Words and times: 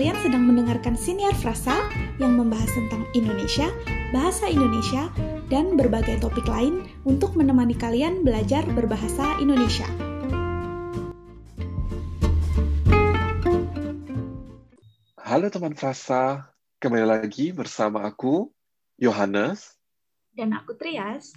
Kalian 0.00 0.16
sedang 0.24 0.48
mendengarkan 0.48 0.96
Siniar 0.96 1.36
Frasa 1.36 1.76
yang 2.16 2.32
membahas 2.32 2.72
tentang 2.72 3.04
Indonesia, 3.12 3.68
bahasa 4.16 4.48
Indonesia, 4.48 5.12
dan 5.52 5.76
berbagai 5.76 6.24
topik 6.24 6.48
lain 6.48 6.88
untuk 7.04 7.36
menemani 7.36 7.76
kalian 7.76 8.24
belajar 8.24 8.64
berbahasa 8.72 9.36
Indonesia. 9.44 9.84
Halo 15.20 15.52
teman 15.52 15.76
Frasa, 15.76 16.48
kembali 16.80 17.04
lagi 17.04 17.52
bersama 17.52 18.08
aku, 18.08 18.48
Yohanes, 18.96 19.76
Dan 20.32 20.56
aku 20.56 20.80
Trias. 20.80 21.36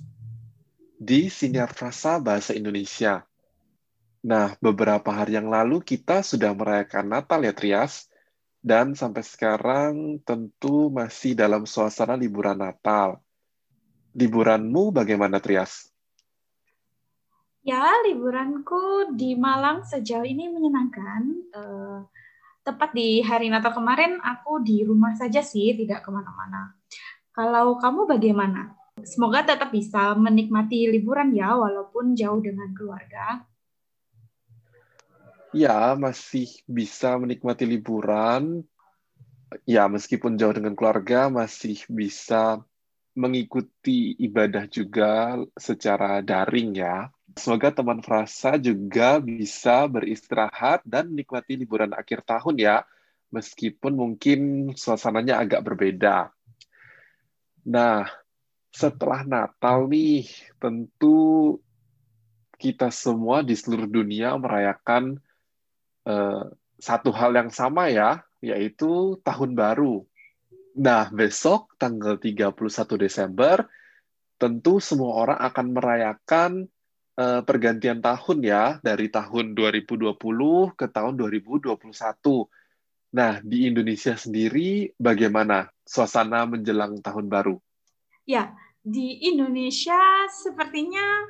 di 0.96 1.28
Siniar 1.28 1.76
Frasa 1.76 2.16
Bahasa 2.16 2.56
Indonesia. 2.56 3.28
Nah, 4.24 4.56
beberapa 4.64 5.12
hari 5.12 5.36
yang 5.36 5.52
lalu 5.52 5.84
kita 5.84 6.24
sudah 6.24 6.56
merayakan 6.56 7.12
Natal 7.12 7.44
ya, 7.44 7.52
Trias. 7.52 8.08
Dan 8.64 8.96
sampai 8.96 9.28
sekarang 9.28 10.24
tentu 10.24 10.88
masih 10.88 11.36
dalam 11.36 11.68
suasana 11.68 12.16
liburan 12.16 12.56
Natal. 12.56 13.20
Liburanmu 14.16 14.96
bagaimana, 14.96 15.44
Trias? 15.44 15.92
Ya, 17.60 17.84
liburanku 18.08 19.12
di 19.20 19.36
Malang 19.36 19.84
sejauh 19.84 20.24
ini 20.24 20.48
menyenangkan. 20.48 21.22
Eh, 21.52 22.00
tepat 22.64 22.96
di 22.96 23.20
hari 23.20 23.52
Natal 23.52 23.76
kemarin, 23.76 24.24
aku 24.24 24.64
di 24.64 24.88
rumah 24.88 25.12
saja 25.20 25.44
sih, 25.44 25.76
tidak 25.76 26.08
ke 26.08 26.10
mana-mana. 26.12 26.72
Kalau 27.36 27.76
kamu 27.76 28.08
bagaimana? 28.08 28.80
Semoga 29.04 29.44
tetap 29.44 29.76
bisa 29.76 30.16
menikmati 30.16 30.88
liburan 30.88 31.36
ya, 31.36 31.52
walaupun 31.60 32.16
jauh 32.16 32.40
dengan 32.40 32.72
keluarga. 32.72 33.44
Ya, 35.54 35.94
masih 35.94 36.50
bisa 36.66 37.14
menikmati 37.22 37.70
liburan. 37.70 38.66
Ya, 39.70 39.86
meskipun 39.86 40.34
jauh 40.34 40.50
dengan 40.50 40.74
keluarga, 40.74 41.30
masih 41.30 41.78
bisa 41.86 42.58
mengikuti 43.14 44.18
ibadah 44.18 44.66
juga 44.66 45.38
secara 45.54 46.26
daring 46.26 46.74
ya. 46.82 47.14
Semoga 47.38 47.70
teman 47.70 48.02
frasa 48.02 48.58
juga 48.58 49.22
bisa 49.22 49.86
beristirahat 49.86 50.82
dan 50.90 51.14
menikmati 51.14 51.54
liburan 51.54 51.94
akhir 51.94 52.26
tahun 52.26 52.58
ya, 52.58 52.82
meskipun 53.30 53.94
mungkin 53.94 54.40
suasananya 54.74 55.38
agak 55.38 55.62
berbeda. 55.62 56.34
Nah, 57.70 58.10
setelah 58.74 59.22
Natal 59.22 59.86
nih, 59.86 60.26
tentu 60.58 61.62
kita 62.58 62.90
semua 62.90 63.46
di 63.46 63.54
seluruh 63.54 63.86
dunia 63.86 64.34
merayakan 64.34 65.22
uh, 66.08 66.48
satu 66.80 67.12
hal 67.16 67.36
yang 67.36 67.52
sama 67.54 67.88
ya, 67.88 68.24
yaitu 68.44 69.20
tahun 69.24 69.56
baru. 69.56 70.04
Nah, 70.76 71.08
besok 71.14 71.78
tanggal 71.78 72.18
31 72.18 72.54
Desember 72.98 73.64
tentu 74.42 74.84
semua 74.84 75.24
orang 75.24 75.40
akan 75.40 75.68
merayakan 75.72 76.52
uh, 77.16 77.42
pergantian 77.46 78.04
tahun 78.04 78.44
ya 78.44 78.64
dari 78.84 79.08
tahun 79.08 79.56
2020 79.56 80.18
ke 80.76 80.86
tahun 80.90 81.14
2021. 81.16 81.80
Nah, 83.14 83.40
di 83.46 83.70
Indonesia 83.70 84.18
sendiri 84.18 84.90
bagaimana 84.98 85.70
suasana 85.86 86.50
menjelang 86.50 86.98
tahun 87.00 87.30
baru? 87.30 87.56
Ya, 88.26 88.58
di 88.82 89.22
Indonesia 89.30 90.28
sepertinya 90.28 91.24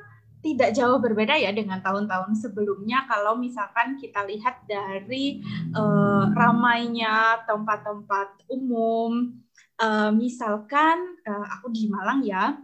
tidak 0.44 0.76
jauh 0.76 1.00
berbeda 1.00 1.40
ya 1.40 1.48
dengan 1.56 1.80
tahun-tahun 1.80 2.36
sebelumnya. 2.36 3.08
Kalau 3.08 3.40
misalkan 3.40 3.96
kita 3.96 4.28
lihat 4.28 4.68
dari 4.68 5.40
uh, 5.72 6.28
ramainya 6.36 7.40
tempat-tempat 7.48 8.44
umum 8.52 9.40
uh, 9.80 10.12
misalkan 10.12 11.16
uh, 11.24 11.46
aku 11.58 11.72
di 11.72 11.88
Malang 11.88 12.20
ya 12.22 12.60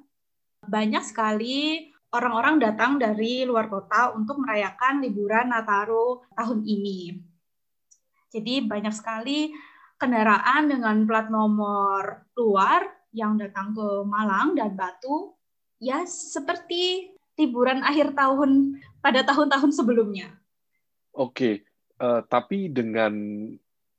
banyak 0.69 1.01
sekali 1.01 1.89
orang-orang 2.13 2.61
datang 2.61 3.01
dari 3.01 3.49
luar 3.49 3.73
kota 3.73 4.13
untuk 4.13 4.43
merayakan 4.45 5.01
liburan 5.01 5.49
Nataru 5.49 6.27
tahun 6.37 6.61
ini. 6.67 7.17
Jadi 8.31 8.63
banyak 8.63 8.95
sekali 8.95 9.51
kendaraan 9.99 10.71
dengan 10.71 11.03
plat 11.09 11.27
nomor 11.33 12.31
luar 12.39 12.87
yang 13.11 13.35
datang 13.41 13.75
ke 13.75 13.89
Malang 14.07 14.55
dan 14.55 14.79
Batu. 14.79 15.35
Ya 15.81 16.05
seperti 16.05 17.17
liburan 17.41 17.81
akhir 17.81 18.13
tahun 18.13 18.77
pada 19.01 19.25
tahun-tahun 19.25 19.73
sebelumnya. 19.73 20.37
Oke, 21.17 21.65
uh, 21.97 22.21
tapi 22.29 22.69
dengan 22.69 23.13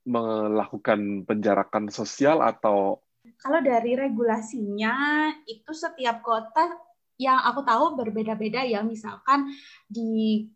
melakukan 0.06 1.26
penjarakan 1.26 1.90
sosial 1.90 2.42
atau 2.42 3.02
kalau 3.38 3.62
dari 3.62 3.94
regulasinya 3.94 5.30
itu 5.46 5.74
setiap 5.74 6.26
kota 6.26 6.74
yang 7.22 7.38
aku 7.38 7.62
tahu 7.62 7.98
berbeda-beda 7.98 8.66
ya. 8.66 8.82
Misalkan 8.82 9.54
di 9.86 10.50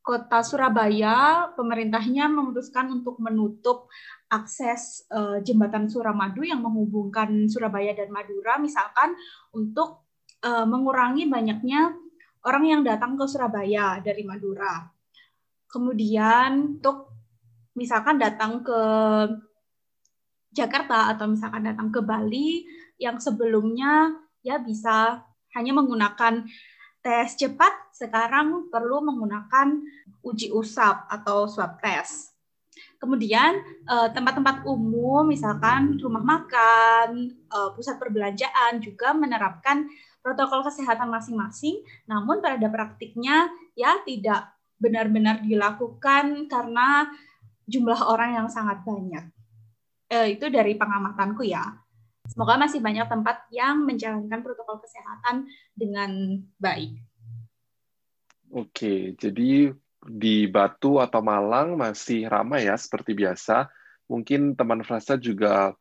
kota 0.00 0.42
Surabaya 0.42 1.48
pemerintahnya 1.54 2.26
memutuskan 2.26 2.90
untuk 2.90 3.20
menutup 3.22 3.92
akses 4.32 5.06
uh, 5.12 5.38
jembatan 5.44 5.86
Suramadu 5.86 6.42
yang 6.42 6.64
menghubungkan 6.64 7.46
Surabaya 7.46 7.94
dan 7.94 8.10
Madura 8.10 8.58
misalkan 8.58 9.14
untuk 9.54 10.02
uh, 10.42 10.66
mengurangi 10.66 11.30
banyaknya 11.30 11.94
orang 12.42 12.64
yang 12.66 12.82
datang 12.82 13.14
ke 13.14 13.24
Surabaya 13.26 14.02
dari 14.02 14.26
Madura. 14.26 14.82
Kemudian 15.70 16.78
untuk 16.78 17.14
misalkan 17.72 18.20
datang 18.20 18.60
ke 18.60 18.80
Jakarta 20.52 21.08
atau 21.16 21.32
misalkan 21.32 21.64
datang 21.64 21.88
ke 21.88 22.04
Bali 22.04 22.68
yang 23.00 23.16
sebelumnya 23.16 24.12
ya 24.44 24.60
bisa 24.60 25.24
hanya 25.56 25.72
menggunakan 25.72 26.44
tes 27.02 27.34
cepat, 27.34 27.72
sekarang 27.90 28.70
perlu 28.70 29.02
menggunakan 29.02 29.80
uji 30.22 30.54
usap 30.54 31.08
atau 31.10 31.50
swab 31.50 31.80
test. 31.82 32.30
Kemudian 33.00 33.58
eh, 33.88 34.08
tempat-tempat 34.14 34.62
umum, 34.68 35.26
misalkan 35.26 35.98
rumah 35.98 36.22
makan, 36.22 37.32
eh, 37.32 37.70
pusat 37.74 37.98
perbelanjaan 37.98 38.78
juga 38.78 39.10
menerapkan 39.16 39.88
protokol 40.22 40.62
kesehatan 40.62 41.10
masing-masing, 41.10 41.82
namun 42.06 42.38
pada 42.38 42.70
praktiknya 42.70 43.50
ya 43.74 43.98
tidak 44.06 44.54
benar-benar 44.78 45.42
dilakukan 45.42 46.46
karena 46.46 47.10
jumlah 47.66 47.98
orang 48.06 48.38
yang 48.42 48.48
sangat 48.48 48.82
banyak. 48.82 49.26
Eh, 50.10 50.38
itu 50.38 50.46
dari 50.50 50.78
pengamatanku 50.78 51.46
ya. 51.46 51.82
Semoga 52.26 52.54
masih 52.54 52.78
banyak 52.78 53.06
tempat 53.10 53.50
yang 53.50 53.82
menjalankan 53.82 54.40
protokol 54.40 54.78
kesehatan 54.78 55.50
dengan 55.74 56.38
baik. 56.56 56.96
Oke, 58.52 59.16
jadi 59.18 59.74
di 60.02 60.36
Batu 60.50 60.98
atau 60.98 61.22
Malang 61.22 61.78
masih 61.78 62.26
ramai 62.26 62.66
ya 62.66 62.74
seperti 62.78 63.14
biasa. 63.14 63.70
Mungkin 64.10 64.58
teman 64.58 64.82
Frasa 64.82 65.16
juga 65.16 65.72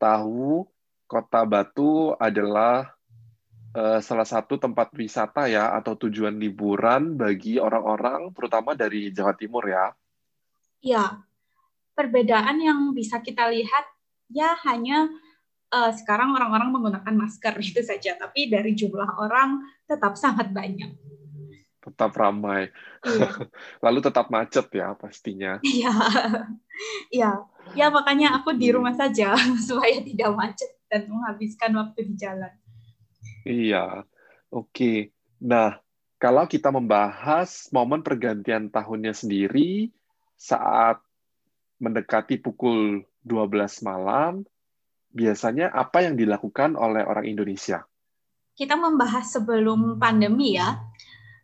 tahu 0.00 0.66
kota 1.06 1.44
Batu 1.46 2.16
adalah 2.18 2.93
uh, 3.74 3.98
salah 4.00 4.24
satu 4.24 4.56
tempat 4.56 4.94
wisata 4.94 5.50
ya 5.50 5.74
atau 5.74 5.98
tujuan 5.98 6.38
liburan 6.38 7.18
bagi 7.18 7.58
orang-orang 7.58 8.30
terutama 8.32 8.78
dari 8.78 9.10
Jawa 9.10 9.34
Timur 9.34 9.66
ya. 9.66 9.90
Ya, 10.84 11.04
perbedaan 11.98 12.60
yang 12.60 12.92
bisa 12.94 13.18
kita 13.20 13.50
lihat 13.50 13.84
ya 14.30 14.54
hanya 14.68 15.10
uh, 15.74 15.90
sekarang 15.90 16.32
orang-orang 16.32 16.70
menggunakan 16.70 17.14
masker 17.14 17.54
itu 17.74 17.82
saja, 17.82 18.14
tapi 18.14 18.48
dari 18.48 18.72
jumlah 18.78 19.18
orang 19.18 19.64
tetap 19.90 20.14
sangat 20.14 20.54
banyak. 20.54 20.94
Tetap 21.84 22.16
ramai. 22.16 22.72
Iya. 23.04 23.28
Lalu 23.84 23.98
tetap 24.00 24.32
macet 24.32 24.66
ya 24.72 24.94
pastinya. 24.96 25.58
Iya. 25.60 25.92
Iya. 27.14 27.46
Ya 27.78 27.86
makanya 27.86 28.34
aku 28.34 28.50
di 28.50 28.74
rumah 28.74 28.90
saja 28.98 29.38
supaya 29.62 30.02
tidak 30.02 30.34
macet 30.34 30.74
dan 30.90 31.06
menghabiskan 31.06 31.70
waktu 31.70 32.02
di 32.02 32.18
jalan. 32.18 32.50
Iya, 33.44 34.08
oke. 34.48 35.12
Nah, 35.44 35.76
kalau 36.16 36.48
kita 36.48 36.72
membahas 36.72 37.68
momen 37.68 38.00
pergantian 38.00 38.72
tahunnya 38.72 39.12
sendiri 39.12 39.92
saat 40.34 40.96
mendekati 41.76 42.40
pukul 42.40 43.04
12 43.20 43.84
malam, 43.84 44.40
biasanya 45.12 45.68
apa 45.70 46.08
yang 46.08 46.16
dilakukan 46.16 46.74
oleh 46.74 47.04
orang 47.04 47.28
Indonesia? 47.28 47.84
Kita 48.56 48.80
membahas 48.80 49.28
sebelum 49.28 50.00
pandemi 50.00 50.56
ya. 50.56 50.80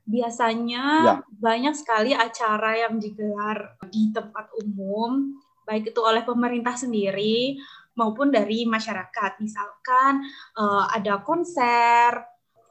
Biasanya 0.09 0.85
ya. 1.05 1.15
banyak 1.29 1.75
sekali 1.77 2.17
acara 2.17 2.81
yang 2.89 2.97
digelar 2.97 3.77
di 3.93 4.11
tempat 4.11 4.49
umum, 4.65 5.37
baik 5.69 5.95
itu 5.95 6.01
oleh 6.03 6.27
pemerintah 6.27 6.75
sendiri 6.75 7.61
maupun 8.01 8.33
dari 8.33 8.65
masyarakat. 8.65 9.37
Misalkan 9.45 10.25
uh, 10.57 10.89
ada 10.89 11.21
konser, 11.21 12.17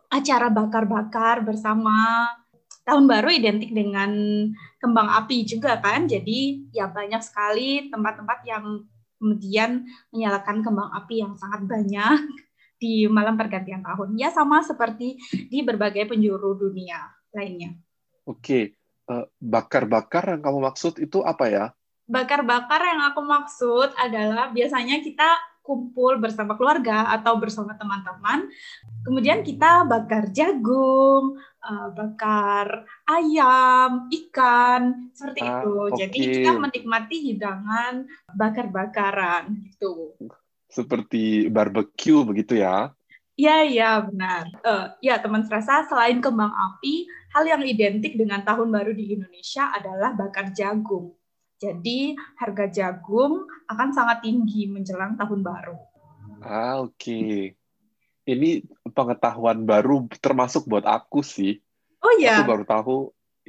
acara 0.10 0.50
bakar-bakar 0.50 1.46
bersama 1.46 2.26
tahun 2.82 3.06
baru 3.06 3.30
identik 3.30 3.70
dengan 3.70 4.10
kembang 4.82 5.10
api 5.24 5.46
juga 5.46 5.78
kan. 5.78 6.10
Jadi 6.10 6.74
ya 6.74 6.90
banyak 6.90 7.22
sekali 7.22 7.94
tempat-tempat 7.94 8.40
yang 8.50 8.66
kemudian 9.22 9.86
menyalakan 10.10 10.66
kembang 10.66 10.90
api 10.98 11.22
yang 11.22 11.38
sangat 11.38 11.70
banyak 11.70 12.18
di 12.82 13.06
malam 13.06 13.38
pergantian 13.38 13.86
tahun. 13.86 14.18
Ya 14.18 14.34
sama 14.34 14.66
seperti 14.66 15.22
di 15.52 15.62
berbagai 15.62 16.10
penjuru 16.10 16.58
dunia 16.58 16.98
lainnya. 17.36 17.78
Oke, 18.26 18.74
eh, 19.06 19.26
bakar-bakar 19.38 20.34
yang 20.34 20.42
kamu 20.42 20.60
maksud 20.74 20.98
itu 20.98 21.22
apa 21.22 21.46
ya? 21.52 21.66
Bakar-bakar 22.10 22.82
yang 22.90 23.02
aku 23.14 23.22
maksud 23.22 23.94
adalah 23.94 24.50
biasanya 24.50 24.98
kita 25.06 25.30
kumpul 25.70 26.18
bersama 26.18 26.58
keluarga 26.58 27.14
atau 27.14 27.38
bersama 27.38 27.78
teman-teman. 27.78 28.50
Kemudian 29.06 29.46
kita 29.46 29.86
bakar 29.86 30.34
jagung, 30.34 31.38
uh, 31.62 31.94
bakar 31.94 32.90
ayam, 33.06 34.10
ikan, 34.10 35.14
seperti 35.14 35.46
ah, 35.46 35.62
itu. 35.62 35.74
Okay. 35.94 35.98
Jadi 36.02 36.18
kita 36.42 36.52
menikmati 36.58 37.16
hidangan 37.30 38.10
bakar-bakaran 38.34 39.62
gitu. 39.70 40.18
Seperti 40.66 41.54
barbecue 41.54 42.26
begitu 42.26 42.58
ya? 42.58 42.90
Iya, 43.40 43.58
iya 43.70 43.92
benar. 44.04 44.50
Uh, 44.66 44.86
ya 45.00 45.22
teman 45.22 45.46
serasa 45.46 45.86
selain 45.86 46.20
kembang 46.20 46.52
api, 46.52 47.08
hal 47.32 47.46
yang 47.46 47.62
identik 47.64 48.18
dengan 48.18 48.44
tahun 48.44 48.68
baru 48.68 48.92
di 48.92 49.16
Indonesia 49.16 49.70
adalah 49.70 50.18
bakar 50.18 50.52
jagung. 50.52 51.16
Jadi 51.60 52.16
harga 52.40 52.66
jagung 52.72 53.44
akan 53.68 53.90
sangat 53.92 54.24
tinggi 54.24 54.72
menjelang 54.72 55.20
tahun 55.20 55.44
baru. 55.44 55.78
Ah, 56.40 56.80
oke. 56.80 56.96
Okay. 56.96 57.60
Ini 58.24 58.64
pengetahuan 58.96 59.68
baru 59.68 60.08
termasuk 60.24 60.64
buat 60.72 60.88
aku 60.88 61.20
sih. 61.20 61.60
Oh 62.00 62.16
iya. 62.16 62.40
Aku 62.40 62.48
baru 62.48 62.64
tahu 62.64 62.98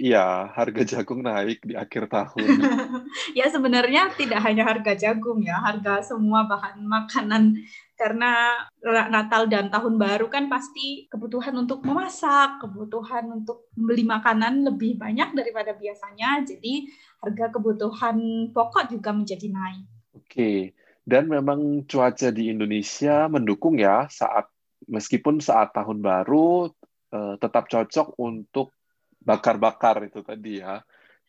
Iya, 0.01 0.49
harga 0.57 0.83
jagung 0.97 1.21
naik 1.21 1.61
di 1.61 1.77
akhir 1.77 2.09
tahun. 2.09 2.41
ya 3.39 3.53
sebenarnya 3.53 4.09
tidak 4.17 4.41
hanya 4.49 4.65
harga 4.65 4.97
jagung 4.97 5.45
ya, 5.45 5.61
harga 5.61 6.01
semua 6.01 6.49
bahan 6.49 6.81
makanan 6.89 7.61
karena 8.01 8.65
Natal 9.13 9.45
dan 9.45 9.69
Tahun 9.69 10.01
Baru 10.01 10.33
kan 10.33 10.49
pasti 10.49 11.05
kebutuhan 11.13 11.53
untuk 11.53 11.85
memasak, 11.85 12.65
kebutuhan 12.65 13.29
untuk 13.45 13.69
membeli 13.77 14.09
makanan 14.09 14.65
lebih 14.73 14.97
banyak 14.97 15.37
daripada 15.37 15.77
biasanya. 15.77 16.49
Jadi 16.49 16.89
harga 17.21 17.47
kebutuhan 17.53 18.49
pokok 18.51 18.91
juga 18.91 19.11
menjadi 19.13 19.47
naik. 19.53 19.85
Oke, 20.17 20.73
dan 21.05 21.29
memang 21.29 21.85
cuaca 21.85 22.33
di 22.33 22.49
Indonesia 22.49 23.29
mendukung 23.29 23.77
ya 23.77 24.09
saat 24.09 24.49
meskipun 24.89 25.39
saat 25.39 25.77
Tahun 25.77 26.01
Baru 26.01 26.73
eh, 27.13 27.35
tetap 27.37 27.69
cocok 27.69 28.17
untuk 28.21 28.73
bakar-bakar 29.21 30.09
itu 30.09 30.25
tadi 30.25 30.65
ya. 30.65 30.81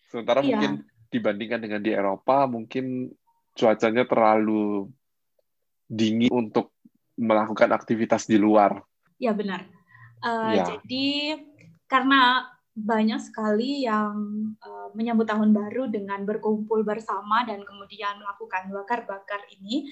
Sementara 0.08 0.40
iya. 0.44 0.56
mungkin 0.56 0.88
dibandingkan 1.12 1.60
dengan 1.60 1.82
di 1.84 1.92
Eropa 1.92 2.48
mungkin 2.48 3.12
cuacanya 3.52 4.08
terlalu 4.08 4.88
dingin 5.92 6.32
untuk 6.32 6.72
melakukan 7.20 7.76
aktivitas 7.76 8.26
di 8.26 8.40
luar. 8.40 8.80
Ya 9.20 9.36
benar. 9.36 9.68
Uh, 10.24 10.56
ya. 10.56 10.64
Jadi 10.72 11.36
karena 11.92 12.48
banyak 12.82 13.22
sekali 13.22 13.86
yang 13.86 14.16
uh, 14.62 14.90
menyambut 14.98 15.30
tahun 15.30 15.54
baru 15.54 15.88
dengan 15.88 16.26
berkumpul 16.26 16.84
bersama 16.84 17.46
dan 17.48 17.62
kemudian 17.64 18.20
melakukan 18.20 18.74
bakar-bakar 18.74 19.46
ini, 19.54 19.90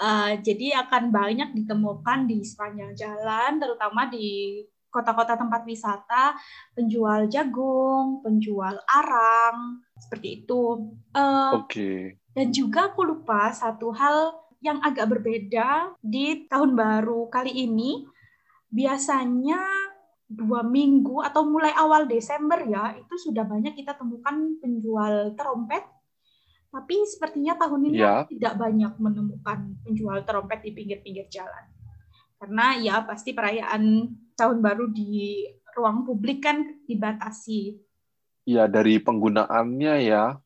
uh, 0.00 0.34
jadi 0.40 0.82
akan 0.88 1.12
banyak 1.12 1.52
ditemukan 1.54 2.26
di 2.26 2.42
sepanjang 2.42 2.96
jalan, 2.96 3.60
terutama 3.60 4.08
di 4.08 4.60
kota-kota 4.90 5.36
tempat 5.36 5.62
wisata, 5.68 6.32
penjual 6.72 7.28
jagung, 7.28 8.24
penjual 8.24 8.80
arang, 8.88 9.84
seperti 10.00 10.42
itu. 10.42 10.88
Uh, 11.12 11.60
Oke. 11.60 11.68
Okay. 11.68 12.00
Dan 12.32 12.52
juga 12.52 12.92
aku 12.92 13.04
lupa 13.04 13.52
satu 13.52 13.92
hal 13.92 14.40
yang 14.64 14.80
agak 14.80 15.08
berbeda 15.08 15.96
di 16.00 16.48
tahun 16.48 16.72
baru 16.72 17.28
kali 17.28 17.52
ini 17.52 18.08
biasanya 18.72 19.60
dua 20.26 20.66
minggu 20.66 21.22
atau 21.22 21.46
mulai 21.46 21.70
awal 21.78 22.10
Desember 22.10 22.58
ya 22.66 22.98
itu 22.98 23.14
sudah 23.30 23.46
banyak 23.46 23.78
kita 23.78 23.94
temukan 23.94 24.58
penjual 24.58 25.34
trompet 25.38 25.86
tapi 26.74 26.98
sepertinya 27.08 27.56
tahun 27.56 27.94
ini 27.94 27.98
ya. 28.02 28.26
tidak 28.26 28.58
banyak 28.58 28.92
menemukan 28.98 29.78
penjual 29.86 30.18
trompet 30.26 30.66
di 30.66 30.70
pinggir-pinggir 30.74 31.30
jalan 31.30 31.64
karena 32.42 32.66
ya 32.76 32.96
pasti 33.06 33.32
perayaan 33.32 34.12
tahun 34.34 34.58
baru 34.60 34.90
di 34.90 35.46
ruang 35.78 36.02
publik 36.02 36.42
kan 36.42 36.82
dibatasi 36.84 37.78
ya 38.50 38.66
dari 38.66 38.98
penggunaannya 38.98 39.94
ya 40.04 40.36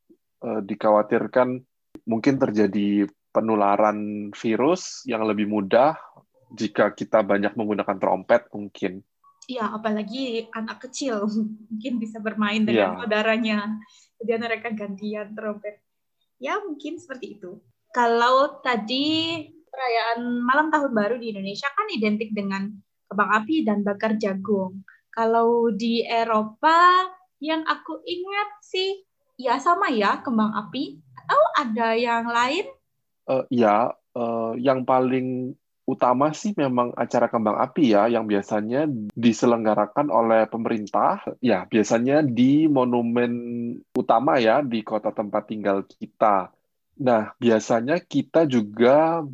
eh, 0.44 0.60
dikhawatirkan 0.60 1.60
mungkin 2.04 2.36
terjadi 2.36 3.08
penularan 3.30 4.30
virus 4.34 5.06
yang 5.06 5.22
lebih 5.26 5.46
mudah 5.46 5.94
jika 6.50 6.90
kita 6.90 7.22
banyak 7.22 7.54
menggunakan 7.54 7.96
trompet 7.98 8.50
mungkin. 8.50 9.06
Iya, 9.50 9.66
apalagi 9.74 10.46
anak 10.54 10.86
kecil 10.86 11.26
mungkin 11.70 11.98
bisa 11.98 12.22
bermain 12.22 12.62
dengan 12.62 12.94
ya. 12.94 12.98
saudaranya. 13.02 13.58
Kemudian 14.14 14.40
mereka 14.46 14.68
gantian 14.70 15.34
trompet. 15.34 15.82
Ya, 16.38 16.62
mungkin 16.62 17.02
seperti 17.02 17.40
itu. 17.40 17.58
Kalau 17.90 18.62
tadi 18.62 19.42
perayaan 19.66 20.46
malam 20.46 20.70
tahun 20.70 20.94
baru 20.94 21.16
di 21.18 21.34
Indonesia 21.34 21.66
kan 21.74 21.90
identik 21.90 22.30
dengan 22.30 22.70
kembang 23.10 23.30
api 23.42 23.66
dan 23.66 23.82
bakar 23.82 24.14
jagung. 24.14 24.86
Kalau 25.10 25.74
di 25.74 26.06
Eropa 26.06 27.10
yang 27.42 27.66
aku 27.66 27.98
ingat 28.06 28.50
sih 28.62 29.02
ya 29.34 29.58
sama 29.58 29.90
ya 29.90 30.22
kembang 30.22 30.54
api 30.54 31.00
atau 31.26 31.42
ada 31.58 31.96
yang 31.96 32.28
lain 32.28 32.68
Uh, 33.30 33.46
ya, 33.46 33.94
uh, 34.18 34.58
yang 34.58 34.82
paling 34.82 35.54
utama 35.90 36.30
sih 36.30 36.54
memang 36.54 36.94
acara 36.94 37.26
kembang 37.26 37.58
api 37.58 37.98
ya, 37.98 38.06
yang 38.06 38.30
biasanya 38.30 38.86
diselenggarakan 39.18 40.06
oleh 40.06 40.46
pemerintah, 40.46 41.18
ya 41.42 41.66
biasanya 41.66 42.22
di 42.22 42.70
monumen 42.70 43.32
utama 43.90 44.38
ya, 44.38 44.62
di 44.62 44.86
kota 44.86 45.10
tempat 45.10 45.50
tinggal 45.50 45.82
kita. 45.82 46.54
Nah, 47.02 47.34
biasanya 47.34 47.98
kita 47.98 48.46
juga 48.46 49.26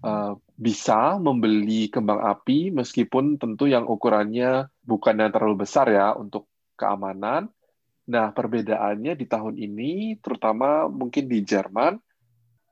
uh, 0.00 0.32
bisa 0.56 1.20
membeli 1.20 1.92
kembang 1.92 2.22
api 2.22 2.72
meskipun 2.72 3.36
tentu 3.36 3.68
yang 3.68 3.84
ukurannya 3.84 4.72
bukan 4.80 5.20
yang 5.20 5.30
terlalu 5.34 5.68
besar 5.68 5.92
ya 5.92 6.16
untuk 6.16 6.48
keamanan. 6.78 7.52
Nah, 8.08 8.34
perbedaannya 8.34 9.14
di 9.14 9.26
tahun 9.28 9.60
ini, 9.60 10.18
terutama 10.18 10.90
mungkin 10.90 11.30
di 11.30 11.42
Jerman, 11.46 11.98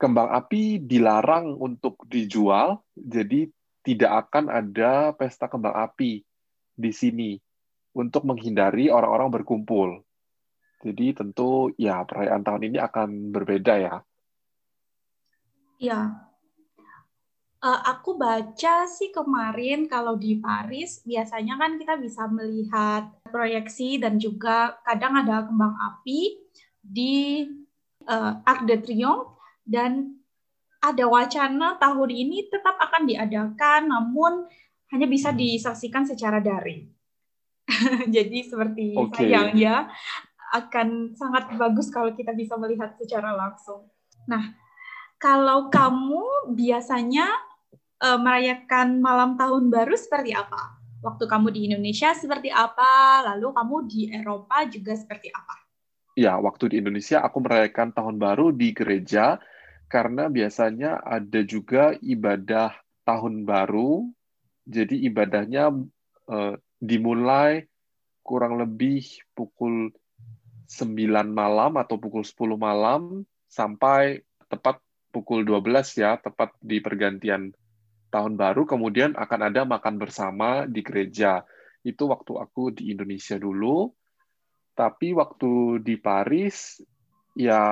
kembang 0.00 0.32
api 0.32 0.80
dilarang 0.80 1.54
untuk 1.60 2.08
dijual, 2.08 2.80
jadi 3.00 3.48
tidak 3.80 4.28
akan 4.28 4.52
ada 4.52 5.16
pesta 5.16 5.48
kembang 5.48 5.72
api 5.72 6.20
di 6.76 6.92
sini 6.92 7.40
untuk 7.96 8.28
menghindari 8.28 8.92
orang-orang 8.92 9.40
berkumpul. 9.40 10.04
Jadi 10.80 11.12
tentu 11.12 11.72
ya 11.76 12.04
perayaan 12.08 12.44
tahun 12.44 12.72
ini 12.72 12.78
akan 12.80 13.08
berbeda 13.32 13.74
ya. 13.76 13.96
Ya, 15.80 16.28
uh, 17.60 17.80
aku 17.88 18.16
baca 18.16 18.88
sih 18.88 19.12
kemarin 19.12 19.88
kalau 19.88 20.16
di 20.16 20.40
Paris 20.40 21.04
biasanya 21.04 21.56
kan 21.60 21.76
kita 21.76 21.96
bisa 22.00 22.28
melihat 22.28 23.12
proyeksi 23.28 24.00
dan 24.00 24.16
juga 24.16 24.80
kadang 24.84 25.20
ada 25.20 25.48
kembang 25.48 25.76
api 25.76 26.36
di 26.80 27.44
uh, 28.08 28.40
Arc 28.44 28.64
de 28.64 28.76
Triomphe 28.80 29.36
dan 29.68 30.19
ada 30.80 31.04
wacana 31.04 31.76
tahun 31.76 32.10
ini 32.10 32.48
tetap 32.48 32.80
akan 32.80 33.04
diadakan, 33.04 33.92
namun 33.92 34.48
hanya 34.90 35.06
bisa 35.06 35.30
disaksikan 35.30 36.08
secara 36.08 36.40
daring. 36.40 36.88
Jadi 38.16 38.38
seperti 38.48 38.96
okay. 38.96 39.28
sayang 39.28 39.54
ya, 39.60 39.86
akan 40.50 41.14
sangat 41.14 41.54
bagus 41.54 41.92
kalau 41.92 42.10
kita 42.16 42.34
bisa 42.34 42.58
melihat 42.58 42.96
secara 42.98 43.36
langsung. 43.36 43.86
Nah, 44.26 44.56
kalau 45.20 45.68
kamu 45.70 46.56
biasanya 46.56 47.28
uh, 48.02 48.18
merayakan 48.18 48.98
malam 48.98 49.36
tahun 49.36 49.70
baru 49.70 49.94
seperti 49.94 50.34
apa? 50.34 50.80
Waktu 51.00 51.24
kamu 51.28 51.48
di 51.54 51.60
Indonesia 51.70 52.12
seperti 52.12 52.52
apa? 52.52 53.24
Lalu 53.32 53.52
kamu 53.52 53.76
di 53.88 54.00
Eropa 54.12 54.64
juga 54.68 54.96
seperti 54.96 55.32
apa? 55.32 55.60
Ya, 56.18 56.36
waktu 56.36 56.76
di 56.76 56.76
Indonesia 56.82 57.22
aku 57.22 57.40
merayakan 57.40 57.94
tahun 57.94 58.20
baru 58.20 58.52
di 58.52 58.74
gereja 58.74 59.40
karena 59.90 60.30
biasanya 60.30 61.02
ada 61.02 61.42
juga 61.42 61.98
ibadah 61.98 62.78
tahun 63.02 63.42
baru. 63.42 64.06
Jadi 64.70 65.02
ibadahnya 65.10 65.74
uh, 66.30 66.54
dimulai 66.78 67.66
kurang 68.22 68.62
lebih 68.62 69.02
pukul 69.34 69.90
9 70.70 70.94
malam 71.34 71.74
atau 71.74 71.98
pukul 71.98 72.22
10 72.22 72.54
malam 72.54 73.26
sampai 73.50 74.22
tepat 74.46 74.78
pukul 75.10 75.42
12 75.42 75.98
ya, 75.98 76.14
tepat 76.22 76.54
di 76.62 76.78
pergantian 76.78 77.50
tahun 78.14 78.38
baru, 78.38 78.62
kemudian 78.70 79.18
akan 79.18 79.40
ada 79.50 79.66
makan 79.66 79.98
bersama 79.98 80.70
di 80.70 80.86
gereja. 80.86 81.42
Itu 81.82 82.06
waktu 82.06 82.38
aku 82.38 82.70
di 82.78 82.94
Indonesia 82.94 83.34
dulu. 83.34 83.90
Tapi 84.78 85.10
waktu 85.18 85.82
di 85.82 85.98
Paris, 85.98 86.78
ya 87.34 87.62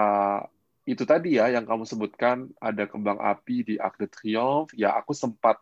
itu 0.89 1.05
tadi 1.05 1.37
ya 1.37 1.53
yang 1.53 1.69
kamu 1.69 1.85
sebutkan 1.85 2.49
ada 2.57 2.89
kembang 2.89 3.21
api 3.21 3.61
di 3.61 3.75
Arc 3.77 4.01
de 4.01 4.09
Triomphe. 4.09 4.73
Ya 4.73 4.97
aku 4.97 5.13
sempat 5.13 5.61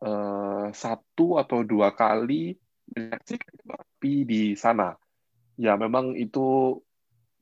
uh, 0.00 0.72
satu 0.72 1.36
atau 1.36 1.60
dua 1.60 1.92
kali 1.92 2.56
menyaksikan 2.96 3.52
kembang 3.60 3.80
api 3.84 4.14
di 4.24 4.42
sana. 4.56 4.96
Ya 5.60 5.76
memang 5.76 6.16
itu 6.16 6.80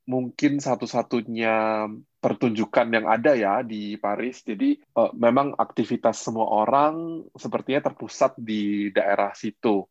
mungkin 0.05 0.59
satu-satunya 0.59 1.87
pertunjukan 2.19 2.91
yang 2.91 3.07
ada 3.07 3.39
ya 3.39 3.63
di 3.63 3.95
Paris. 3.95 4.43
Jadi 4.43 4.75
uh, 4.99 5.15
memang 5.15 5.55
aktivitas 5.55 6.27
semua 6.27 6.51
orang 6.51 7.23
sepertinya 7.39 7.87
terpusat 7.87 8.35
di 8.35 8.91
daerah 8.91 9.31
situ. 9.31 9.87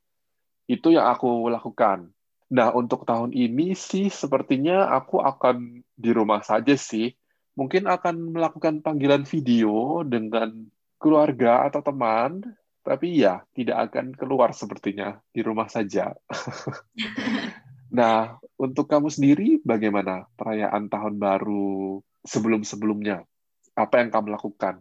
Itu 0.68 0.92
yang 0.92 1.08
aku 1.08 1.48
lakukan. 1.48 2.12
Nah, 2.53 2.69
untuk 2.69 3.01
tahun 3.10 3.33
ini 3.33 3.74
sih 3.74 4.13
sepertinya 4.13 4.93
aku 4.93 5.17
akan 5.17 5.81
di 5.98 6.10
rumah 6.13 6.45
saja 6.45 6.77
sih. 6.77 7.10
Mungkin 7.57 7.89
akan 7.89 8.38
melakukan 8.38 8.86
panggilan 8.86 9.25
video 9.25 10.05
dengan 10.05 10.53
keluarga 11.01 11.65
atau 11.65 11.81
teman, 11.81 12.45
tapi 12.86 13.25
ya 13.25 13.41
tidak 13.57 13.89
akan 13.89 14.13
keluar 14.13 14.53
sepertinya 14.53 15.17
di 15.33 15.41
rumah 15.41 15.65
saja. 15.65 16.13
nah, 17.98 18.38
untuk 18.62 18.86
kamu 18.86 19.10
sendiri 19.10 19.57
bagaimana 19.65 20.29
perayaan 20.38 20.93
tahun 20.93 21.17
baru 21.17 22.05
sebelum-sebelumnya? 22.22 23.25
Apa 23.74 24.05
yang 24.05 24.13
kamu 24.13 24.29
lakukan? 24.38 24.77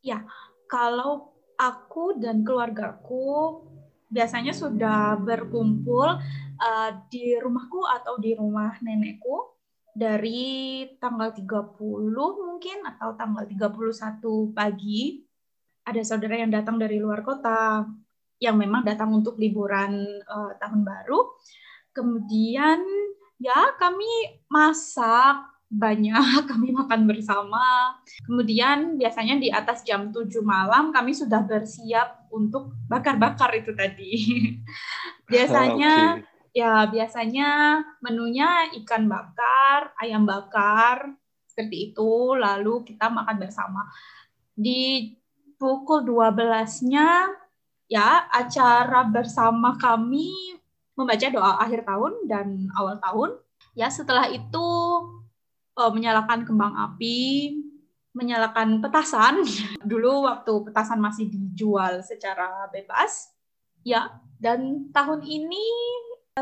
Ya, 0.00 0.24
kalau 0.64 1.36
aku 1.60 2.16
dan 2.16 2.40
keluargaku 2.48 3.60
biasanya 4.10 4.50
sudah 4.50 5.16
berkumpul 5.22 6.18
uh, 6.58 6.90
di 7.06 7.38
rumahku 7.38 7.86
atau 7.86 8.18
di 8.18 8.34
rumah 8.34 8.74
nenekku 8.82 9.54
dari 9.94 10.86
tanggal 10.98 11.30
30 11.34 11.78
mungkin 12.18 12.78
atau 12.86 13.14
tanggal 13.14 13.46
31 13.46 14.54
pagi 14.54 15.22
ada 15.86 16.02
saudara 16.02 16.38
yang 16.38 16.50
datang 16.50 16.78
dari 16.78 16.98
luar 17.02 17.22
kota 17.22 17.86
yang 18.40 18.56
memang 18.56 18.82
datang 18.86 19.10
untuk 19.12 19.36
liburan 19.36 20.22
uh, 20.24 20.56
tahun 20.56 20.86
baru. 20.86 21.36
Kemudian 21.92 22.80
ya 23.42 23.74
kami 23.76 24.40
masak 24.46 25.49
banyak, 25.70 26.42
kami 26.50 26.74
makan 26.74 27.06
bersama. 27.06 27.94
Kemudian 28.26 28.98
biasanya 28.98 29.38
di 29.38 29.48
atas 29.54 29.86
jam 29.86 30.10
7 30.10 30.26
malam 30.42 30.90
kami 30.90 31.14
sudah 31.14 31.46
bersiap 31.46 32.26
untuk 32.34 32.74
bakar-bakar 32.90 33.54
itu 33.54 33.70
tadi. 33.72 34.12
biasanya 35.30 36.18
okay 36.18 36.30
ya 36.50 36.86
biasanya 36.90 37.80
menunya 38.02 38.70
ikan 38.82 39.06
bakar, 39.06 39.94
ayam 39.98 40.26
bakar, 40.26 41.14
seperti 41.46 41.92
itu. 41.92 42.34
Lalu 42.36 42.86
kita 42.86 43.10
makan 43.10 43.36
bersama. 43.38 43.86
Di 44.54 45.14
pukul 45.56 46.04
12-nya 46.04 47.30
ya 47.90 48.30
acara 48.30 49.06
bersama 49.08 49.76
kami 49.78 50.58
membaca 50.94 51.26
doa 51.32 51.58
akhir 51.62 51.86
tahun 51.86 52.12
dan 52.28 52.68
awal 52.76 52.98
tahun. 53.00 53.30
Ya 53.78 53.88
setelah 53.88 54.26
itu 54.28 54.66
uh, 55.80 55.92
menyalakan 55.92 56.44
kembang 56.44 56.76
api, 56.76 57.56
menyalakan 58.12 58.84
petasan. 58.84 59.40
Dulu 59.90 60.28
waktu 60.28 60.52
petasan 60.68 61.00
masih 61.00 61.32
dijual 61.32 62.04
secara 62.04 62.68
bebas. 62.68 63.32
Ya, 63.80 64.20
dan 64.36 64.92
tahun 64.92 65.24
ini 65.24 65.64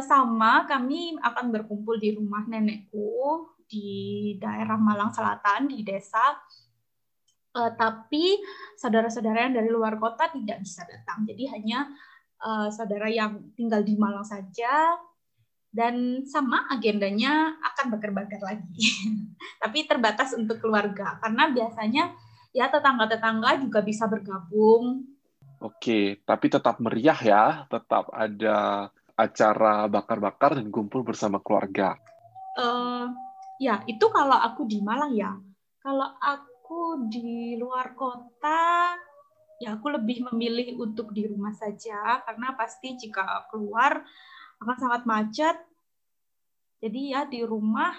sama, 0.03 0.67
kami 0.67 1.15
akan 1.23 1.55
berkumpul 1.55 2.03
di 2.03 2.19
rumah 2.19 2.43
nenekku 2.51 3.47
di 3.71 4.35
daerah 4.43 4.75
Malang 4.75 5.15
Selatan, 5.15 5.71
di 5.71 5.87
desa. 5.87 6.35
Uh, 7.55 7.73
tapi 7.79 8.43
saudara-saudara 8.77 9.49
yang 9.49 9.55
dari 9.55 9.71
luar 9.71 9.97
kota 10.03 10.29
tidak 10.35 10.67
bisa 10.67 10.83
datang. 10.85 11.25
Jadi 11.27 11.47
hanya 11.55 11.87
uh, 12.43 12.69
saudara 12.75 13.07
yang 13.07 13.55
tinggal 13.55 13.83
di 13.87 13.95
Malang 13.95 14.27
saja 14.27 14.99
dan 15.79 16.27
sama 16.27 16.67
agendanya 16.67 17.55
akan 17.63 17.95
bakar-bakar 17.95 18.43
lagi. 18.43 18.91
tapi 19.63 19.87
terbatas 19.87 20.35
untuk 20.35 20.59
keluarga 20.59 21.23
karena 21.23 21.55
biasanya 21.55 22.19
ya 22.51 22.67
tetangga-tetangga 22.67 23.63
juga 23.63 23.79
bisa 23.87 24.11
bergabung. 24.11 25.07
Oke, 25.63 26.19
tapi 26.27 26.51
tetap 26.51 26.83
meriah 26.83 27.19
ya, 27.19 27.45
tetap 27.71 28.11
ada 28.11 28.91
acara 29.19 29.87
bakar-bakar 29.91 30.59
dan 30.59 30.71
kumpul 30.71 31.03
bersama 31.03 31.43
keluarga? 31.43 31.99
Uh, 32.55 33.11
ya, 33.59 33.83
itu 33.91 34.07
kalau 34.11 34.39
aku 34.39 34.67
di 34.67 34.79
Malang 34.79 35.15
ya. 35.15 35.35
Kalau 35.83 36.15
aku 36.23 37.11
di 37.11 37.59
luar 37.59 37.99
kota, 37.99 38.95
ya 39.59 39.75
aku 39.75 39.99
lebih 39.99 40.31
memilih 40.31 40.79
untuk 40.79 41.11
di 41.11 41.27
rumah 41.27 41.51
saja 41.55 42.23
karena 42.23 42.55
pasti 42.55 42.95
jika 42.95 43.51
keluar 43.51 44.07
akan 44.63 44.77
sangat 44.79 45.03
macet. 45.07 45.57
Jadi 46.79 47.11
ya 47.11 47.27
di 47.27 47.43
rumah 47.43 47.91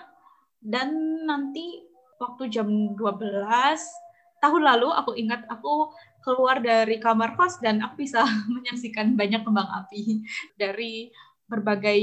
dan 0.63 0.91
nanti 1.27 1.83
waktu 2.19 2.48
jam 2.48 2.67
12 2.95 3.36
tahun 4.39 4.62
lalu 4.63 4.88
aku 4.91 5.12
ingat 5.19 5.43
aku 5.51 5.91
keluar 6.24 6.63
dari 6.63 7.00
kamar 7.00 7.36
kos 7.36 7.59
dan 7.59 7.83
aku 7.83 8.07
bisa 8.07 8.24
menyaksikan 8.55 9.19
banyak 9.19 9.43
kembang 9.43 9.67
api 9.67 10.24
dari 10.55 11.12
berbagai 11.50 12.01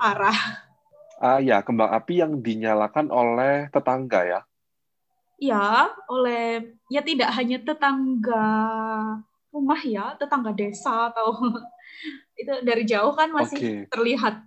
arah. 0.00 0.66
Ah 1.16 1.40
ya, 1.40 1.62
kembang 1.64 1.92
api 1.94 2.20
yang 2.20 2.42
dinyalakan 2.42 3.08
oleh 3.08 3.70
tetangga 3.72 4.20
ya? 4.26 4.40
Ya, 5.36 5.92
oleh 6.08 6.74
ya 6.88 7.04
tidak 7.04 7.28
hanya 7.36 7.60
tetangga 7.60 8.46
rumah 9.52 9.80
ya, 9.84 10.16
tetangga 10.16 10.52
desa 10.52 11.12
atau 11.12 11.32
itu 12.40 12.52
dari 12.64 12.84
jauh 12.84 13.12
kan 13.14 13.30
masih 13.32 13.56
okay. 13.56 13.78
terlihat. 13.88 14.42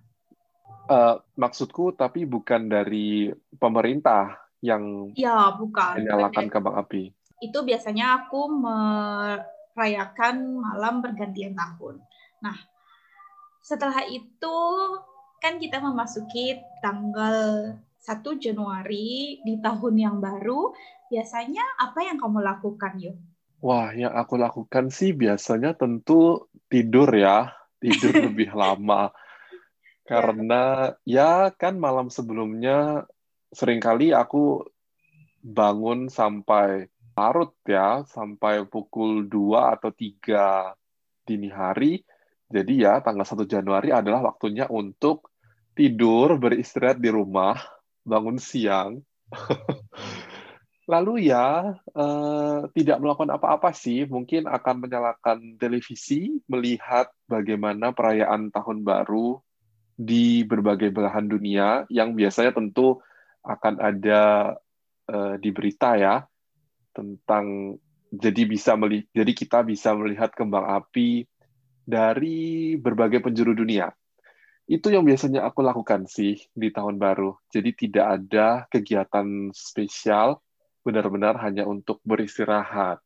Uh, 0.89 1.21
maksudku 1.37 1.93
tapi 1.93 2.25
bukan 2.25 2.65
dari 2.65 3.29
pemerintah 3.61 4.41
yang 4.57 5.13
ya 5.13 5.53
bukan 5.53 6.01
menyalakan 6.01 6.49
kembang 6.49 6.81
api 6.81 7.13
itu 7.39 7.59
biasanya 7.63 8.25
aku 8.25 8.51
merayakan 8.51 10.35
malam 10.59 10.99
pergantian 10.99 11.55
tahun. 11.55 12.03
Nah, 12.43 12.55
setelah 13.63 14.03
itu 14.11 14.57
kan 15.39 15.55
kita 15.55 15.79
memasuki 15.79 16.59
tanggal 16.83 17.79
1 18.03 18.43
Januari 18.43 19.39
di 19.43 19.55
tahun 19.63 19.95
yang 19.95 20.17
baru. 20.19 20.75
Biasanya 21.09 21.63
apa 21.79 22.05
yang 22.05 22.19
kamu 22.19 22.43
lakukan, 22.43 22.93
yuk? 22.99 23.17
Wah, 23.59 23.91
yang 23.91 24.13
aku 24.15 24.39
lakukan 24.39 24.87
sih 24.91 25.11
biasanya 25.11 25.75
tentu 25.75 26.47
tidur 26.71 27.11
ya, 27.11 27.51
tidur 27.79 28.13
lebih 28.29 28.51
lama. 28.51 29.11
Karena 30.09 30.89
ya 31.05 31.53
kan 31.53 31.77
malam 31.77 32.09
sebelumnya 32.09 33.05
sering 33.53 33.77
kali 33.77 34.09
aku 34.09 34.65
bangun 35.45 36.09
sampai 36.09 36.89
larut 37.13 37.53
ya 37.69 38.01
sampai 38.09 38.65
pukul 38.65 39.29
2 39.29 39.75
atau 39.77 39.93
3 39.93 40.73
dini 41.29 41.53
hari. 41.53 42.01
Jadi 42.49 42.81
ya 42.81 43.05
tanggal 43.05 43.21
1 43.21 43.45
Januari 43.45 43.93
adalah 43.93 44.33
waktunya 44.33 44.65
untuk 44.65 45.29
tidur, 45.77 46.41
beristirahat 46.41 46.97
di 46.97 47.13
rumah, 47.13 47.61
bangun 48.01 48.41
siang. 48.41 48.97
Lalu 50.89 51.29
ya 51.29 51.77
eh, 51.85 52.59
tidak 52.73 52.97
melakukan 52.97 53.37
apa-apa 53.37 53.77
sih, 53.77 54.09
mungkin 54.09 54.49
akan 54.49 54.89
menyalakan 54.89 55.61
televisi, 55.61 56.41
melihat 56.49 57.13
bagaimana 57.29 57.93
perayaan 57.93 58.49
tahun 58.49 58.81
baru 58.81 59.37
di 59.99 60.47
berbagai 60.47 60.95
belahan 60.95 61.27
dunia 61.27 61.83
yang 61.91 62.15
biasanya 62.15 62.55
tentu 62.55 63.03
akan 63.43 63.83
ada 63.83 64.55
eh, 65.11 65.35
di 65.43 65.49
berita 65.51 65.99
ya 65.99 66.23
tentang 66.95 67.75
jadi 68.07 68.47
bisa 68.47 68.79
melihat 68.79 69.11
jadi 69.11 69.31
kita 69.35 69.59
bisa 69.67 69.91
melihat 69.91 70.31
kembang 70.31 70.63
api 70.63 71.27
dari 71.83 72.77
berbagai 72.79 73.19
penjuru 73.19 73.51
dunia. 73.51 73.91
Itu 74.69 74.93
yang 74.93 75.01
biasanya 75.01 75.49
aku 75.49 75.65
lakukan 75.65 76.05
sih 76.05 76.37
di 76.53 76.69
tahun 76.69 77.01
baru. 77.01 77.33
Jadi 77.49 77.73
tidak 77.73 78.05
ada 78.05 78.69
kegiatan 78.69 79.49
spesial, 79.49 80.37
benar-benar 80.85 81.41
hanya 81.41 81.65
untuk 81.65 81.97
beristirahat. 82.05 83.01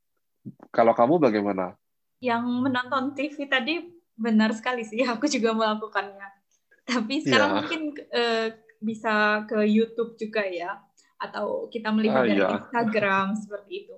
Kalau 0.75 0.91
kamu 0.91 1.23
bagaimana? 1.23 1.79
Yang 2.19 2.43
menonton 2.67 3.15
TV 3.15 3.47
tadi 3.47 3.79
benar 4.19 4.51
sekali 4.51 4.83
sih, 4.83 5.07
aku 5.07 5.31
juga 5.31 5.55
melakukannya. 5.55 6.42
Tapi 6.83 7.23
sekarang 7.23 7.49
ya. 7.49 7.55
mungkin 7.63 7.81
uh, 8.11 8.47
bisa 8.83 9.47
ke 9.47 9.63
YouTube 9.63 10.19
juga 10.19 10.43
ya 10.43 10.75
atau 11.15 11.71
kita 11.71 11.87
melihat 11.95 12.23
ah, 12.23 12.27
dari 12.27 12.43
iya. 12.43 12.49
Instagram 12.59 13.27
seperti 13.43 13.87
itu. 13.87 13.95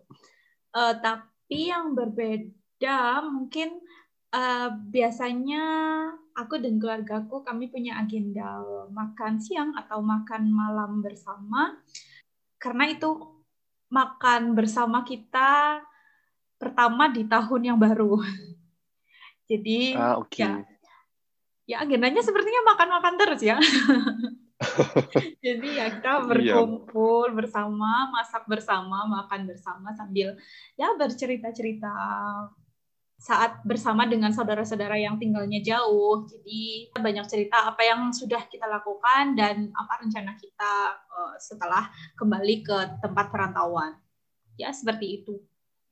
Uh, 0.75 0.93
tapi 1.01 1.73
yang 1.73 1.97
berbeda 1.97 3.25
mungkin 3.25 3.81
uh, 4.29 4.69
biasanya 4.93 5.63
aku 6.37 6.61
dan 6.61 6.77
keluargaku 6.77 7.41
kami 7.41 7.73
punya 7.73 7.97
agenda 7.97 8.61
makan 8.93 9.41
siang 9.41 9.73
atau 9.73 10.05
makan 10.05 10.53
malam 10.53 11.01
bersama. 11.01 11.81
Karena 12.61 12.93
itu 12.93 13.09
makan 13.89 14.53
bersama 14.53 15.01
kita 15.01 15.81
pertama 16.61 17.09
di 17.09 17.25
tahun 17.25 17.73
yang 17.73 17.79
baru. 17.81 18.21
Jadi 19.49 19.97
ah, 19.97 20.21
okay. 20.21 20.45
ya 20.45 20.74
ya 21.65 21.81
agendanya 21.81 22.21
sepertinya 22.21 22.73
makan-makan 22.73 23.13
terus 23.17 23.41
ya. 23.41 23.57
Jadi 25.45 25.67
ya 25.77 25.91
kita 25.91 26.23
iya. 26.23 26.25
berkumpul 26.25 27.27
iya. 27.29 27.35
bersama, 27.35 28.09
masak 28.09 28.47
bersama, 28.47 29.03
makan 29.05 29.49
bersama 29.49 29.91
sambil 29.93 30.37
ya 30.79 30.95
bercerita-cerita 30.95 31.93
saat 33.15 33.63
bersama 33.63 34.03
dengan 34.05 34.29
saudara-saudara 34.35 34.99
yang 34.99 35.17
tinggalnya 35.17 35.59
jauh. 35.63 36.27
Jadi 36.27 36.91
banyak 36.95 37.25
cerita 37.27 37.71
apa 37.71 37.81
yang 37.83 38.11
sudah 38.11 38.43
kita 38.47 38.67
lakukan 38.67 39.35
dan 39.35 39.71
apa 39.75 40.03
rencana 40.03 40.35
kita 40.39 40.73
uh, 41.09 41.35
setelah 41.39 41.89
kembali 42.19 42.55
ke 42.63 42.77
tempat 43.03 43.31
perantauan. 43.31 43.97
Ya, 44.55 44.71
seperti 44.71 45.23
itu. 45.23 45.35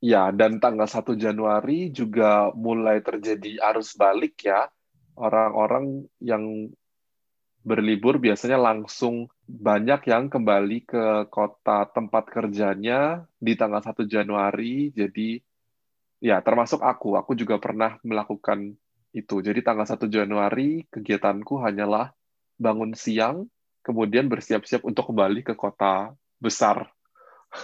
Ya, 0.04 0.32
dan 0.36 0.60
tanggal 0.60 0.88
1 0.88 1.16
Januari 1.16 1.88
juga 1.88 2.52
mulai 2.56 3.00
terjadi 3.00 3.60
arus 3.72 3.96
balik 3.96 4.36
ya. 4.44 4.68
Orang-orang 5.14 6.10
yang 6.18 6.74
berlibur 7.64 8.20
biasanya 8.20 8.60
langsung 8.60 9.32
banyak 9.48 10.12
yang 10.12 10.28
kembali 10.28 10.84
ke 10.84 11.06
kota 11.32 11.88
tempat 11.96 12.28
kerjanya 12.28 13.24
di 13.40 13.56
tanggal 13.56 13.80
1 13.80 14.04
Januari. 14.04 14.92
Jadi 14.92 15.40
ya 16.20 16.44
termasuk 16.44 16.84
aku, 16.84 17.16
aku 17.16 17.40
juga 17.40 17.56
pernah 17.60 17.96
melakukan 18.04 18.76
itu. 19.16 19.40
Jadi 19.40 19.64
tanggal 19.64 19.88
1 19.88 20.12
Januari 20.12 20.84
kegiatanku 20.92 21.62
hanyalah 21.64 22.12
bangun 22.60 22.98
siang, 22.98 23.48
kemudian 23.86 24.28
bersiap-siap 24.28 24.84
untuk 24.84 25.14
kembali 25.14 25.46
ke 25.46 25.54
kota 25.56 26.12
besar. 26.42 26.92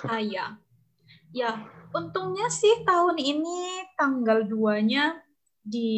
Ah 0.08 0.22
ya. 0.22 0.56
Ya, 1.30 1.62
untungnya 1.94 2.50
sih 2.50 2.82
tahun 2.82 3.22
ini 3.22 3.86
tanggal 3.94 4.50
2-nya 4.50 5.29
di 5.64 5.92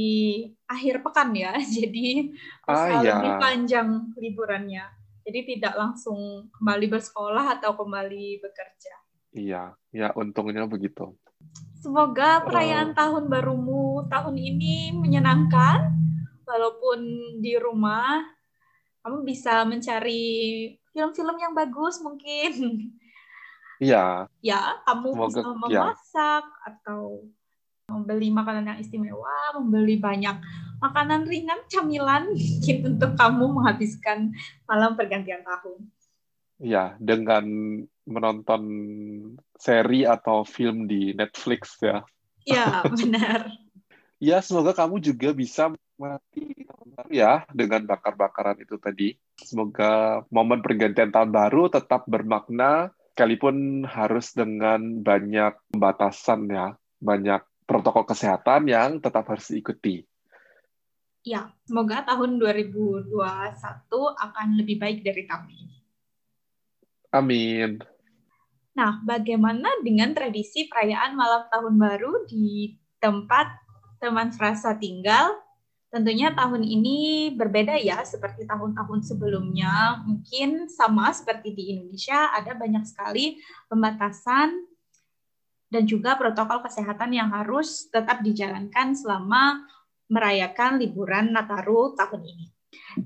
akhir 0.68 1.06
pekan 1.06 1.32
ya, 1.34 1.56
jadi 1.78 2.32
ah, 2.68 3.02
ya. 3.02 3.20
lebih 3.20 3.32
panjang 3.38 3.88
liburannya. 4.18 4.86
Jadi 5.22 5.40
tidak 5.56 5.78
langsung 5.78 6.50
kembali 6.50 6.90
bersekolah 6.90 7.62
atau 7.62 7.78
kembali 7.78 8.42
bekerja. 8.42 8.96
Iya, 9.32 9.64
ya 9.94 10.12
untungnya 10.18 10.66
begitu. 10.66 11.14
Semoga 11.78 12.42
perayaan 12.46 12.94
uh, 12.94 12.98
tahun 12.98 13.24
barumu 13.30 14.10
tahun 14.10 14.36
ini 14.38 14.98
menyenangkan, 14.98 15.94
walaupun 16.46 17.00
di 17.42 17.56
rumah 17.58 18.22
kamu 19.02 19.26
bisa 19.26 19.66
mencari 19.66 20.22
film-film 20.94 21.38
yang 21.42 21.54
bagus 21.58 21.98
mungkin. 22.04 22.52
Iya. 23.82 24.30
Ya, 24.46 24.78
kamu 24.86 25.10
Semoga, 25.10 25.26
bisa 25.26 25.42
ya. 25.42 25.58
memasak 25.58 26.46
ya. 26.46 26.62
atau 26.70 27.02
membeli 27.92 28.32
makanan 28.32 28.72
yang 28.72 28.80
istimewa, 28.80 29.56
membeli 29.60 30.00
banyak 30.00 30.40
makanan 30.82 31.30
ringan, 31.30 31.62
camilan 31.70 32.32
mungkin 32.34 32.78
untuk 32.98 33.14
kamu 33.14 33.46
menghabiskan 33.54 34.34
malam 34.66 34.98
pergantian 34.98 35.46
tahun. 35.46 35.80
Ya, 36.62 36.96
dengan 36.98 37.46
menonton 38.06 38.64
seri 39.58 40.06
atau 40.06 40.42
film 40.42 40.90
di 40.90 41.14
Netflix 41.14 41.78
ya. 41.82 42.02
Ya, 42.48 42.82
benar. 42.90 43.54
ya, 44.18 44.42
semoga 44.42 44.74
kamu 44.74 45.02
juga 45.02 45.34
bisa 45.34 45.70
mati 46.02 46.66
ya 47.10 47.46
dengan 47.54 47.86
bakar-bakaran 47.86 48.58
itu 48.62 48.78
tadi. 48.82 49.18
Semoga 49.38 50.22
momen 50.34 50.62
pergantian 50.62 51.14
tahun 51.14 51.30
baru 51.34 51.70
tetap 51.70 52.06
bermakna, 52.10 52.94
sekalipun 53.14 53.86
harus 53.86 54.34
dengan 54.34 55.02
banyak 55.02 55.54
pembatasan 55.74 56.50
ya, 56.50 56.68
banyak 57.02 57.42
protokol 57.72 58.04
kesehatan 58.04 58.68
yang 58.68 59.00
tetap 59.00 59.24
harus 59.32 59.48
diikuti. 59.48 60.04
Ya, 61.24 61.56
semoga 61.64 62.04
tahun 62.04 62.36
2021 62.36 63.08
akan 63.96 64.48
lebih 64.60 64.76
baik 64.76 65.00
dari 65.08 65.24
kami. 65.24 65.72
Amin. 67.16 67.80
Nah, 68.76 69.00
bagaimana 69.08 69.72
dengan 69.86 70.12
tradisi 70.12 70.68
perayaan 70.68 71.16
malam 71.16 71.48
tahun 71.48 71.76
baru 71.80 72.28
di 72.28 72.76
tempat 73.00 73.48
teman 74.04 74.36
frasa 74.36 74.76
tinggal? 74.76 75.40
Tentunya 75.92 76.32
tahun 76.32 76.64
ini 76.64 77.30
berbeda 77.36 77.76
ya, 77.80 78.00
seperti 78.08 78.48
tahun-tahun 78.48 79.04
sebelumnya. 79.04 80.02
Mungkin 80.08 80.72
sama 80.72 81.12
seperti 81.12 81.52
di 81.52 81.64
Indonesia, 81.76 82.32
ada 82.32 82.56
banyak 82.56 82.88
sekali 82.88 83.44
pembatasan 83.68 84.71
dan 85.72 85.88
juga 85.88 86.20
protokol 86.20 86.60
kesehatan 86.68 87.16
yang 87.16 87.32
harus 87.32 87.88
tetap 87.88 88.20
dijalankan 88.20 88.92
selama 88.92 89.64
merayakan 90.12 90.76
liburan 90.78 91.32
Nataru 91.32 91.96
tahun 91.96 92.28
ini. 92.28 92.46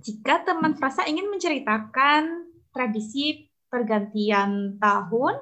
Jika 0.01 0.41
teman 0.41 0.73
frasa 0.73 1.06
ingin 1.06 1.30
menceritakan 1.30 2.49
tradisi 2.73 3.45
pergantian 3.69 4.82
tahun, 4.82 5.38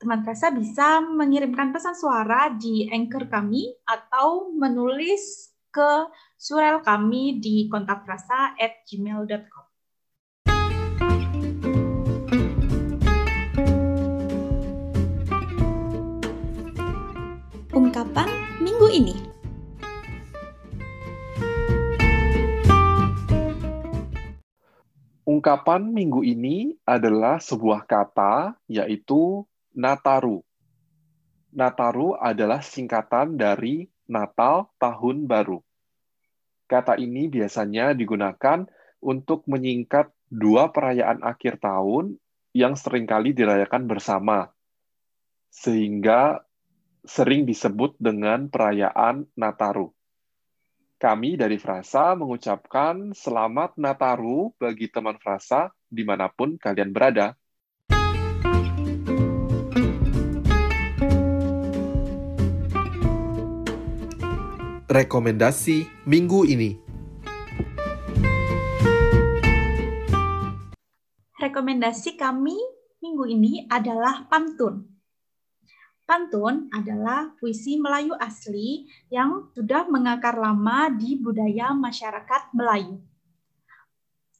teman 0.00 0.24
frasa 0.24 0.48
bisa 0.50 1.04
mengirimkan 1.04 1.70
pesan 1.70 1.92
suara 1.92 2.48
di 2.56 2.88
anchor 2.88 3.28
kami 3.28 3.68
atau 3.84 4.50
menulis 4.56 5.52
ke 5.72 6.08
surel 6.40 6.80
kami 6.80 7.38
di 7.38 7.68
kontak 7.68 8.04
frasa 8.08 8.56
at 8.56 8.82
gmail.com. 8.88 9.61
Ungkapan 25.42 25.90
minggu 25.90 26.22
ini 26.22 26.70
adalah 26.86 27.42
sebuah 27.42 27.82
kata, 27.82 28.54
yaitu 28.70 29.42
Nataru. 29.74 30.38
Nataru 31.50 32.14
adalah 32.14 32.62
singkatan 32.62 33.34
dari 33.34 33.90
Natal 34.06 34.70
Tahun 34.78 35.26
Baru. 35.26 35.58
Kata 36.70 36.94
ini 36.94 37.26
biasanya 37.26 37.90
digunakan 37.90 38.70
untuk 39.02 39.42
menyingkat 39.50 40.14
dua 40.30 40.70
perayaan 40.70 41.26
akhir 41.26 41.58
tahun 41.58 42.22
yang 42.54 42.78
sering 42.78 43.10
kali 43.10 43.34
dirayakan 43.34 43.90
bersama, 43.90 44.46
sehingga 45.50 46.38
sering 47.02 47.50
disebut 47.50 47.98
dengan 47.98 48.46
perayaan 48.46 49.26
Nataru. 49.34 49.90
Kami 51.02 51.34
dari 51.34 51.58
Frasa 51.58 52.14
mengucapkan 52.14 53.10
selamat 53.10 53.74
Nataru 53.74 54.54
bagi 54.54 54.86
teman 54.86 55.18
Frasa 55.18 55.66
di 55.90 56.06
mana 56.06 56.30
pun 56.30 56.54
kalian 56.54 56.94
berada. 56.94 57.34
Rekomendasi 64.86 66.06
minggu 66.06 66.46
ini. 66.46 66.78
Rekomendasi 71.34 72.14
kami 72.14 72.54
minggu 73.02 73.26
ini 73.26 73.66
adalah 73.66 74.30
pantun. 74.30 74.91
Pantun 76.12 76.68
adalah 76.76 77.32
puisi 77.40 77.80
Melayu 77.80 78.12
asli 78.20 78.84
yang 79.08 79.48
sudah 79.56 79.88
mengakar 79.88 80.36
lama 80.36 80.92
di 80.92 81.16
budaya 81.16 81.72
masyarakat 81.72 82.52
Melayu. 82.52 83.00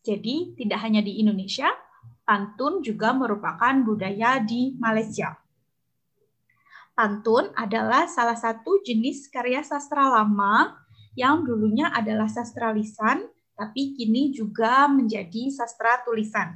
Jadi, 0.04 0.52
tidak 0.52 0.85
hanya 0.85 1.00
di 1.00 1.16
Indonesia, 1.24 1.72
pantun 2.28 2.85
juga 2.85 3.16
merupakan 3.16 3.72
budaya 3.88 4.37
di 4.44 4.76
Malaysia. 4.76 5.32
Pantun 6.92 7.48
adalah 7.56 8.04
salah 8.04 8.37
satu 8.37 8.85
jenis 8.85 9.32
karya 9.32 9.64
sastra 9.64 10.12
lama 10.12 10.76
yang 11.16 11.40
dulunya 11.40 11.88
adalah 11.88 12.28
sastra 12.28 12.68
lisan, 12.76 13.24
tapi 13.56 13.96
kini 13.96 14.28
juga 14.28 14.92
menjadi 14.92 15.48
sastra 15.48 16.04
tulisan. 16.04 16.52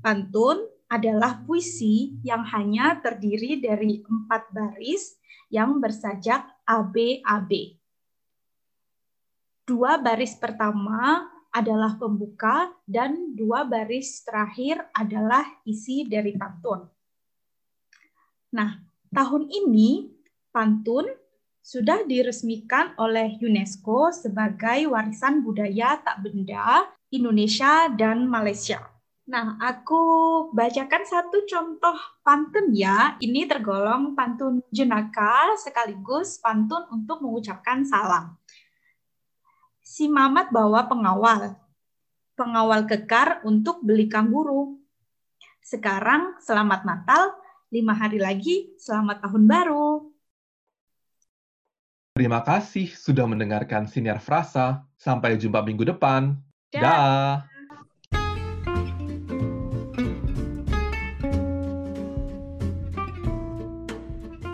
Pantun 0.00 0.71
adalah 0.92 1.40
puisi 1.40 2.20
yang 2.20 2.44
hanya 2.52 3.00
terdiri 3.00 3.56
dari 3.64 4.04
empat 4.04 4.52
baris 4.52 5.16
yang 5.48 5.80
bersajak 5.80 6.44
ABAB. 6.68 7.80
Dua 9.64 9.96
baris 9.96 10.36
pertama 10.36 11.32
adalah 11.48 11.96
pembuka 11.96 12.68
dan 12.84 13.32
dua 13.32 13.64
baris 13.64 14.20
terakhir 14.20 14.84
adalah 14.92 15.48
isi 15.64 16.04
dari 16.04 16.36
pantun. 16.36 16.84
Nah, 18.52 18.76
tahun 19.08 19.48
ini 19.48 20.12
pantun 20.52 21.08
sudah 21.64 22.04
diresmikan 22.04 22.92
oleh 23.00 23.40
UNESCO 23.40 24.12
sebagai 24.12 24.92
warisan 24.92 25.40
budaya 25.40 25.96
tak 26.04 26.20
benda 26.20 26.84
Indonesia 27.08 27.88
dan 27.96 28.28
Malaysia. 28.28 28.91
Nah, 29.32 29.56
aku 29.64 30.04
bacakan 30.52 31.08
satu 31.08 31.48
contoh 31.48 31.96
pantun 32.20 32.68
ya. 32.76 33.16
Ini 33.16 33.48
tergolong 33.48 34.12
pantun 34.12 34.60
jenaka 34.68 35.56
sekaligus 35.56 36.36
pantun 36.36 36.84
untuk 36.92 37.24
mengucapkan 37.24 37.80
salam. 37.88 38.36
Si 39.80 40.04
Mamat 40.04 40.52
bawa 40.52 40.84
pengawal. 40.84 41.56
Pengawal 42.36 42.84
kekar 42.84 43.40
untuk 43.48 43.80
beli 43.80 44.04
kanguru. 44.04 44.76
Sekarang 45.64 46.36
selamat 46.44 46.84
Natal, 46.84 47.32
lima 47.72 47.96
hari 47.96 48.20
lagi 48.20 48.76
selamat 48.76 49.24
tahun 49.24 49.48
baru. 49.48 50.12
Terima 52.12 52.44
kasih 52.44 52.92
sudah 52.92 53.24
mendengarkan 53.24 53.88
Siniar 53.88 54.20
Frasa. 54.20 54.84
Sampai 55.00 55.40
jumpa 55.40 55.64
minggu 55.64 55.88
depan. 55.88 56.36
Dah. 56.68 56.84
Dah. 56.84 57.51